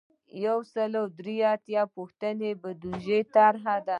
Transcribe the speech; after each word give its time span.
یو 0.45 0.57
سل 0.73 0.91
او 1.01 1.05
درې 1.19 1.37
اتیایمه 1.53 1.93
پوښتنه 1.97 2.33
د 2.53 2.57
بودیجې 2.61 3.19
طرحه 3.35 3.75
ده. 3.85 3.89